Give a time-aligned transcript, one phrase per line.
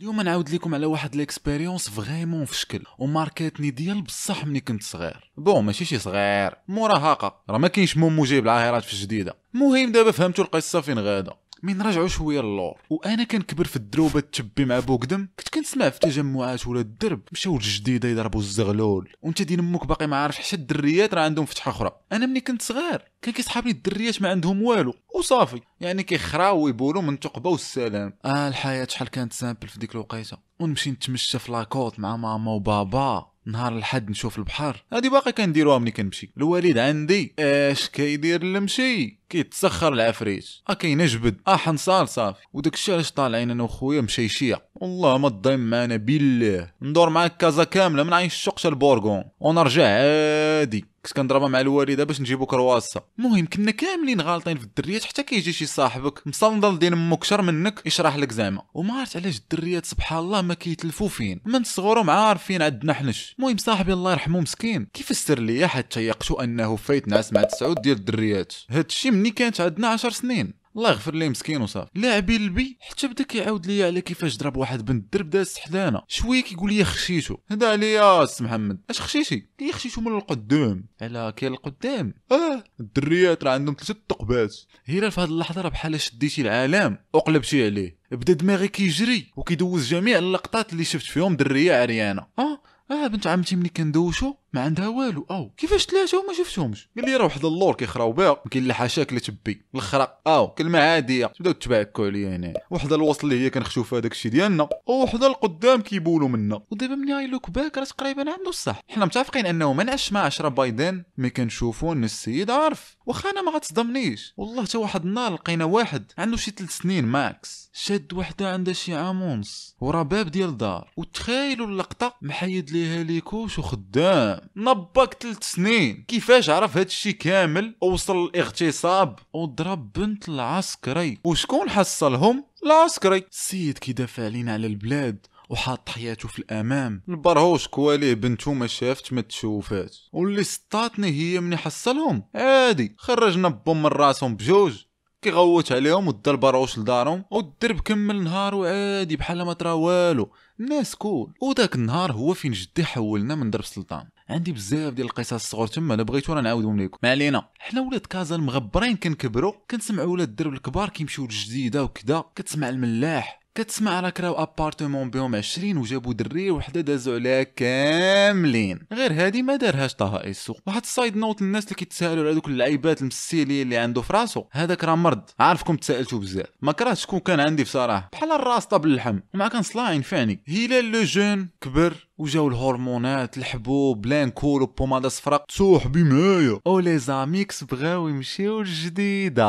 [0.00, 5.30] اليوم نعاود لكم على واحد l'expérience vraiment في شكل وماركاتني ديال بصح ملي كنت صغير.
[5.36, 7.42] bon ماشي شي صغير مراهقة.
[7.50, 9.36] راه ما كاينش مومو جايب العاهرات في الجديدة.
[9.54, 11.36] المهم دابا فهمتوا القصة فين غادة.
[11.62, 12.74] من رجعوا شوية للور.
[12.90, 15.28] وأنا كنكبر في الدروبه تشبي مع بوكدم.
[15.38, 17.20] كنت كنسمع في تجمعات ولا الدرب.
[17.32, 19.12] مشاو الجديده يضربوا الزغلول.
[19.22, 21.90] وانت دين أمك باقي ما عارف حتى الدريات راه عندهم فتحة أخرى.
[22.12, 23.02] أنا ملي كنت صغير.
[23.22, 24.94] كان كيصحابني الدريات ما عندهم والو.
[25.14, 25.60] وصافي.
[25.80, 28.12] يعني كيخراو ويبولوا من تقبة والسلام.
[28.24, 30.36] آه الحياة شحال كانت simple في ديك الوقيتة.
[30.60, 33.26] ونمشي نتمشى في la côte مع ماما وبابا.
[33.46, 34.84] نهار الحد نشوف البحر.
[34.92, 36.32] هادي باقي كنديروها ملي كنمشي.
[36.36, 37.34] الوالد عندي.
[37.38, 40.46] اش كيدير المشي؟ كيتسخر العفريت.
[40.70, 41.36] آه كاين جبد.
[41.48, 44.68] آه حنصار صافي وداك الشيء علاش طالعين أنا وخويا مشيشية.
[44.74, 46.70] والله ما تضيم معنا بالله.
[46.82, 52.04] ندور معاك كازا كاملة من عين الشق حتى البورغون ونرجع عادي كنت كنضربها مع الوالدة
[52.04, 53.00] باش نجيبو كرواسة.
[53.18, 56.26] المهم كنا كاملين غالطين في الدريات حتى كيجي شي صاحبك.
[56.26, 58.62] مصندل دين أمك شر منك يشرح لك زعما.
[58.74, 61.40] وما عرفت علاش الدريات سبحان الله ما كيتلفوا فين.
[61.44, 64.86] من صغرهم عارفين عندنا حنش المهم صاحبي الله يرحمه مسكين.
[64.94, 69.60] كيف السر ليا حتى يقشوا أنه فايت نعس مع تسعود ديال الدريات؟ هادشي مني كانت
[69.60, 70.54] عندنا عشر سنين.
[70.76, 71.90] الله يغفر ليه مسكين وصافي.
[71.94, 76.42] لاعبي البي حتى بدا كيعاود ليا على كيفاش ضرب واحد بنت الدرب داز حدانا شوية
[76.42, 78.80] كيقول لي خشيتو هدا عليا الس محمد.
[78.90, 80.84] أش خشيتي لي خشيتو من القدام.
[81.02, 86.00] على كاين القدام؟ آه الدريات راه عندهم ثلاثة ثقبات هي في هاد اللحظة راه بحال
[86.00, 86.98] شديتي العالم.
[87.12, 87.98] وقلبتي عليه.
[88.12, 92.26] بدا دماغي كيجري وكيدوز جميع اللقطات اللي شفت فيهم درية عريانة.
[92.38, 94.34] آه آه بنت عمتي ملي كندوشو.
[94.52, 95.26] ما عندها والو.
[95.30, 96.88] أو كيفاش ثلاثة وما شفتهمش.
[96.96, 99.62] قال لي راه واحد اللور كيخراو بها كاين اللي حاشاك اللي تبي.
[99.74, 101.26] الاخرى أو كلمة عادية.
[101.26, 105.80] تبداو تبعكوا عليا هنا وحدة الوسط اللي هي كنخشوا فيها داك الشيء ديالنا وحدة القدام
[105.80, 106.60] كيبولوا منا.
[106.70, 108.80] ودابا ملي ي look back راه تقريبا عنده الصح.
[108.88, 112.96] حنا متفقين أنه ما نعش مع 10 بايدن مي كنشوفوا إن السيد عارف.
[113.06, 114.34] واخا أنا ما غتصدمنيش.
[114.36, 116.12] والله حتى واحد النهار لقينا واحد.
[116.18, 117.70] عنده شي 3 سنين max.
[117.72, 120.92] شاد وحدة عندها شي عام ونص ورا باب ديال دار.
[120.96, 122.14] وتخيلوا اللقطة.
[122.22, 124.37] محيد ليها les couches وخدام.
[124.56, 126.04] نباك ثلاث سنين.
[126.08, 129.18] كيفاش عرف هاد الشيء كامل؟ وصل الاغتصاب.
[129.32, 131.18] وضرب بنت العسكري.
[131.24, 133.24] وشكون حصلهم؟ العسكري.
[133.30, 137.02] السيد كيدافع علينا على البلاد وحاط حياته في الأمام.
[137.08, 142.22] البرهوش كواليه بنته ما شافت ما تشوفات واللي سطاتني هي مني حصلهم.
[142.34, 144.84] عادي خرجنا بهم من راسهم بجوج.
[145.22, 150.30] كيغوت عليهم ودا البرهوش لدارهم والدرب كمل نهار وعادي بحال ما ترى والو.
[150.60, 151.32] الناس cool.
[151.42, 154.08] وداك النهار هو فين جدي حولنا من درب سلطان.
[154.30, 156.98] عندي بزاف ديال القصص الصغار تما أنا بغيت أنا نعاودهم لكم.
[157.02, 157.48] ما علينا.
[157.58, 163.40] حنا ولاد كازا المغبرين كنكبروا كنسمعوا ولاد الدرب الكبار كيمشيو للجديده وكذا كتسمع الملاح.
[163.58, 168.78] كتسمع راه كراو appartement بهم 20 وجابوا دري وحدة دازوا عليها كاملين.
[168.92, 170.54] غير هادي ما دارهاش طه أيسو.
[170.66, 174.44] واحد ال side note للناس اللي كيتسالوا على دوك اللعيبات المسيليه اللي عنده في راسو.
[174.52, 175.22] هذاك راه مرض.
[175.40, 176.46] عارفكم تسالتوا بزاف.
[176.62, 179.18] ما كرهتش شكون كان عندي بصراحه بحال الراسطة باللحم.
[179.34, 180.42] ومع كان صلاعين فاني.
[180.48, 187.64] هلال le jeune كبر وجاو الهرمونات الحبوب لانكول وبوماده صفراء صاحبي معايا أو les amis
[187.64, 189.44] بغاو يمشيو للجديدة.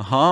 [0.00, 0.24] ها.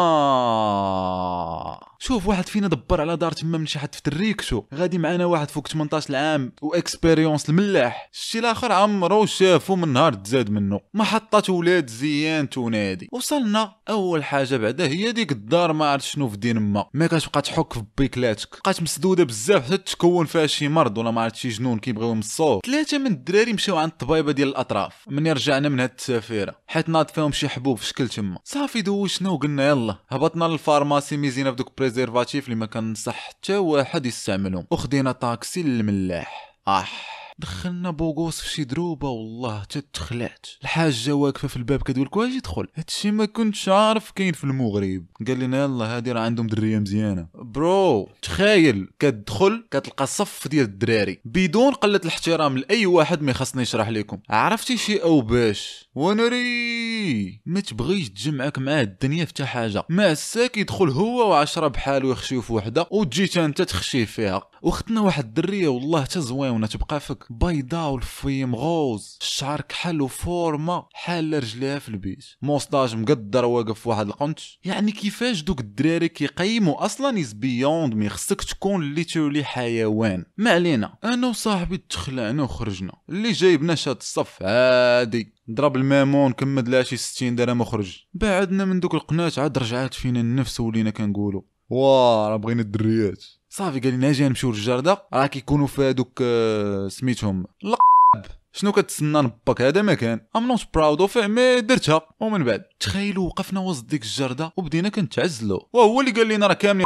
[2.05, 5.51] شوف واحد فينا دبر على دار تما من شي حد في تريكتو غادي معانا واحد
[5.51, 8.11] فوق 18 عام و expérience الملاح.
[8.13, 10.81] الشي الآخر عمرو شافو من نهار تزاد منه.
[10.95, 13.09] محطة ولاد زيان تونادي.
[13.13, 13.75] وصلنا.
[13.89, 16.85] أول حاجة بعدا هي ديك الدار ما عرفت شنو في دين ما.
[16.95, 18.59] ما كتبقى تحك في بيكلاتك.
[18.65, 22.61] بقات مسدودة بزاف حتى تكون فيها شي مرض ولا ما عرفت شي جنون كيبغيو يمصوه
[22.67, 24.95] ثلاثة من الدراري مشاو عند الطبيبه ديال الأطراف.
[25.09, 28.39] من رجعنا من هاد التسافيره حيت ناض فيهم شي حبوب في شكل تما.
[28.45, 33.57] صافي دوشنا وقلنا يلا هبطنا لل pharmacie ميزينا في دوك préservatifs اللي ما كنصح حتى
[33.57, 34.67] واحد يستعملهم.
[34.71, 36.57] وخدينا طاكسي للملاح.
[36.69, 40.47] اح دخلنا beaux gosses في شي دروبة والله تتخلعت.
[40.63, 45.05] الحاجة واقفة في الباب كتقول لك واش يدخل؟ هادشي ما كنتش عارف كاين في المغرب.
[45.27, 47.27] قال لنا يلا هادي راه عندهم درية مزيانة.
[47.35, 51.21] bro تخيل كتدخل كتلقى صف ديال الدراري.
[51.25, 54.19] بدون قلة الاحترام لأي واحد ما خصني يشرح لكم.
[54.31, 59.85] عرفتي شي أو باش؟ ونري ما تبغيش تجمعك معاه الدنيا في حاجة.
[59.89, 64.43] ما ساك يدخل هو وعشرة بحالو يخشيو في وحدة وتجي انت تخشي فيها.
[64.63, 69.19] وختنا واحد الدرية والله حتى زوينه تبقى فيك بيضاء والفم rose.
[69.21, 72.25] الشعر كحل وفورما حال رجليها في البيت.
[72.43, 78.43] moustache مقدر واقف واحد القنت يعني كيفاش دوك الدراري كيقيموا أصلا it's beyond me خصك
[78.43, 80.25] تكون literally حيوان.
[80.37, 80.95] ما علينا.
[81.05, 82.93] أنا وصاحبي تخلعنا وخرجنا.
[83.09, 87.99] اللي جايبنا شاد الصف عادي ضرب المامون كمد لها شي 60 درهم وخرج.
[88.15, 91.43] بعدنا من دوك القنات عاد رجعات فينا النفس ولينا كنقولوا.
[91.71, 93.25] واه راه بغينا الدريات.
[93.55, 99.23] صافي قال لنا أجي نمشيو للجردة راه كيكونوا في هذوك آه، سميتهم لقب شنو كتسنى
[99.23, 100.21] نباك؟ هذا ما كان.
[100.37, 102.01] I'm not proud of it mais درتها.
[102.21, 105.61] ومن بعد تخيلوا وقفنا وسط ديك الجردة وبدينا كنتعزلوا.
[105.73, 106.85] وهو اللي قال لنا راه كاملين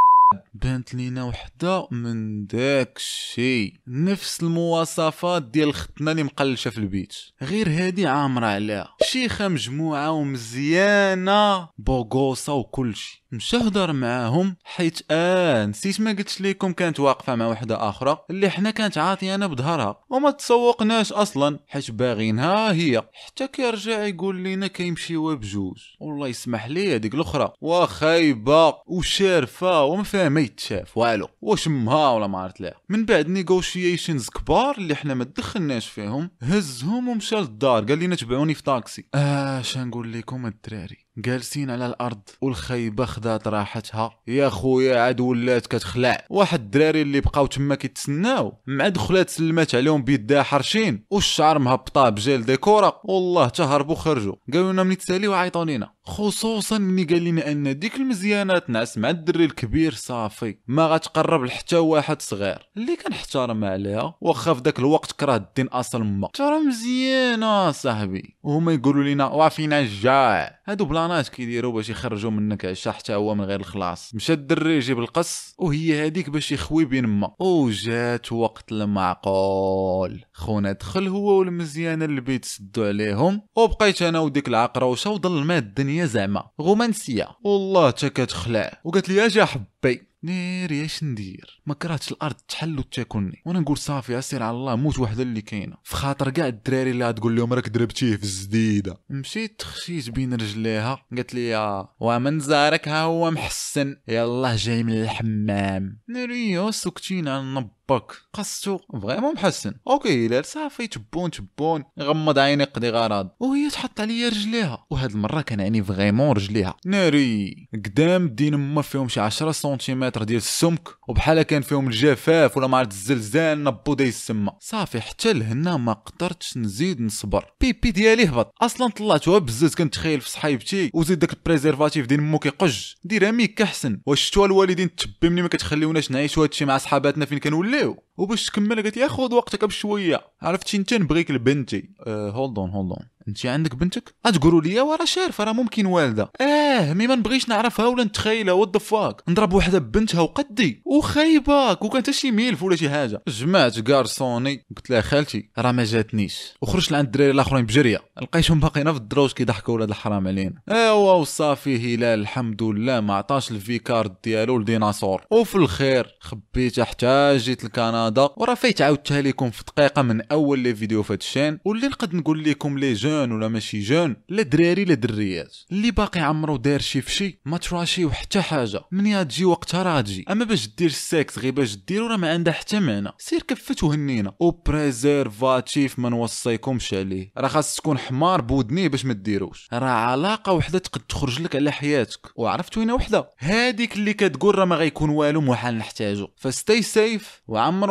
[0.54, 7.14] بانت لينا وحدة من داك الشي نفس المواصفات ديال ختنا اللي مقلشة في البيت.
[7.42, 8.88] غير هادي عامرة عليها.
[9.02, 11.68] شيخة مجموعة ومزيانة.
[11.78, 13.26] بوغوصة وكلشي.
[13.32, 14.56] مشى هضر معاهم.
[14.64, 18.18] حيت آه نسيت ما قلتش ليكم كانت واقفة مع وحدة آخرى.
[18.30, 20.00] اللي حنا كانت عاطيانا بظهرها.
[20.10, 21.58] وما تسوقناش أصلا.
[21.68, 23.02] حيت باغينها هي.
[23.12, 25.78] حتى كيرجع يقول لينا كيمشيوا بجوج.
[26.00, 27.52] والله يسمح لي هذيك الأخرى.
[27.60, 29.84] وخايبه وشارفة.
[29.84, 30.96] وما فاهمه يتشاف.
[30.96, 32.76] والو وشمها ولا ما عرفت لا.
[32.88, 37.84] من بعد negotiations كبار اللي حنا ما دخلناش فيهم هزهم ومشى للدار.
[37.84, 41.05] قال لنا تبعوني في طاكسي آه نقول لكم الدراري.
[41.18, 44.10] جالسين على الأرض والخيبه خدات راحتها.
[44.26, 46.26] يا خويا عاد ولات كتخلع.
[46.30, 48.52] واحد الدراري اللي بقاو تما كيتسناو.
[48.66, 51.04] مع دخلات سلمات عليهم بيدها حرشين.
[51.10, 57.04] والشعر مهبطة بجيل ديكورا والله تهربوا خرجوا قالوا لنا ملي تساليو عيطوا لينا خصوصا ملي
[57.04, 60.56] قال لنا أن ديك المزيانه تنعس مع الدري الكبير صافي.
[60.66, 62.70] ما غتقرب لحتى واحد صغير.
[62.76, 68.36] اللي كنحترم عليها واخا في ذاك الوقت كره الدين أصل ما ترى مزيانة صاحبي.
[68.42, 73.44] وهما يقولوا لنا وافينا الجاع هادو بلانات كيديروا باش يخرجوا منك عشا حتى هو من
[73.44, 74.14] غير الخلاص.
[74.14, 77.34] مشى الدري يجيب القص وهي هذيك باش يخوي بين ما.
[77.38, 80.24] وجات وقت المعقول.
[80.32, 86.50] خونا دخل هو والمزيانه البيت سدوا عليهم وبقيت أنا وديك العقروشه وضل ما الدنيا زعما.
[86.60, 87.28] رومانسية.
[87.44, 88.80] والله تا كتخلع.
[88.84, 93.42] وقالت لي أجي حبي ناري اش ندير؟ ما كرهتش الأرض تحل وتاكلني.
[93.46, 95.76] وأنا نقول صافي أسير على الله موت وحده اللي كاينة.
[95.84, 98.96] في خاطر كاع الدراري اللي غتقول لهم راك دربتيه في الزديدة.
[99.10, 101.04] مشيت تخشيت بين رجليها.
[101.16, 103.96] قالت لي ومن زارك؟ ها هو محسن.
[104.08, 106.00] يلا جاي من الحمام.
[106.08, 109.74] ناري سكتين على النب باك قصتو فريمون محسن.
[109.88, 113.28] أوكي لا صافي تبون تبون غمض عيني قضي غرض.
[113.40, 114.86] وهي تحط عليا رجليها.
[114.90, 116.76] وهاد المرة كان يعني فريمون رجليها.
[116.86, 117.68] ناري.
[117.74, 120.88] قدام دين ما فيهم شي 10 سنتيمتر ديال السمك.
[121.08, 126.56] وبحال كان فيهم الجفاف ولا ما عرفت الزلزال داي السما صافي حتى لهنا ما قدرتش
[126.56, 127.44] نزيد نصبر.
[127.60, 128.52] بيبي ديالي هبط.
[128.60, 130.90] أصلا طلعتها بزاز كنتخيل في صحيبتي.
[130.94, 134.00] وزيد داك البريزيرفاتيف ديال مو كيقج ديرها ميك أحسن.
[134.06, 138.05] واش شتوا الوالدين تبي ملي ما كتخليوناش نعيشوا هادشي مع صحاباتنا فين كنولي؟ new.
[138.16, 141.90] وباش تكمل قالت لي خذ وقتك بشويه عرفتي انت نبغيك لبنتي.
[142.08, 146.30] هولد اون هولد اون انت عندك بنتك؟ غتقولوا لي ورا شارفة راه ممكن والدة.
[146.40, 148.54] آه مي ما نبغيش نعرفها ولا نتخيلها.
[148.54, 150.82] وات فاك نضرب وحدة بنتها وقدي.
[150.84, 153.22] وخايباك وكان شي ميلف ولا شي حاجة.
[153.28, 156.54] جمعت كارسوني قلت لها خالتي راه ما جاتنيش.
[156.62, 157.98] وخرجت لعند الدراري الآخرين بجرية.
[158.22, 160.62] لقيتهم باقيين في الدروج كيضحكوا ولاد الحرام علينا.
[160.70, 165.22] أيوا وصافي هلال الحمد لله ما عطاش ال V-card ديالو لديناصور.
[165.30, 168.05] وفي الخير خبيتها حتى جيت لكندا.
[168.36, 172.14] وراه فايت عاودتها لكم في دقيقة من أول les vidéos في ال chaîne واللي نقد
[172.14, 176.80] نقول لكم les jeunes ولا ماشي jeunes لا دراري لا دريات اللي باقي عمرو داير
[176.80, 180.24] شي فشي ما تراشيو حتى حاجة من تجي وقتها راه تجي.
[180.30, 183.12] أما باش دير السكس غير باش ديرو راه ما عندها حتى معنى.
[183.18, 184.32] سير كفت وهنينا.
[184.40, 187.32] و préservatif ما نوصيكمش عليه.
[187.38, 191.72] راه خاص تكون حمار بودنيه باش ما ديروش راه علاقة وحدة تقد تخرج لك على
[191.72, 192.30] حياتك.
[192.36, 196.28] وعرفت وين وحدة؟ هذيك اللي كتقول راه ما غيكون والو محال نحتاجو.
[196.36, 197.42] ف stay safe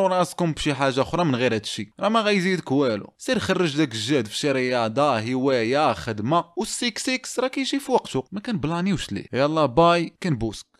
[0.07, 1.93] راسكم بشي حاجة أخرى من غير هادشي.
[1.99, 3.13] راه ما غيزيدك والو.
[3.17, 6.45] سير خرج داك الجهد في شي رياضه هوايه خدمة.
[6.57, 8.23] والسيك سيكس راه كيجي في وقته.
[8.31, 9.25] ما كان بلانيوش ليه.
[9.33, 10.15] يلا bye.
[10.23, 10.74] كنبوسك